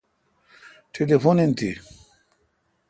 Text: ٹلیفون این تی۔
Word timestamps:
ٹلیفون 0.93 1.37
این 1.41 1.51
تی۔ 1.57 1.69